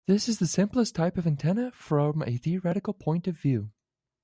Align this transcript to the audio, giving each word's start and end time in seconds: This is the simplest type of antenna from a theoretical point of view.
This 0.07 0.27
is 0.27 0.39
the 0.39 0.47
simplest 0.47 0.95
type 0.95 1.15
of 1.19 1.27
antenna 1.27 1.69
from 1.75 2.23
a 2.23 2.35
theoretical 2.35 2.91
point 2.95 3.27
of 3.27 3.37
view. 3.37 3.69